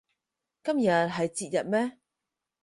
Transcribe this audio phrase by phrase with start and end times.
[0.63, 1.99] 今日係節日咩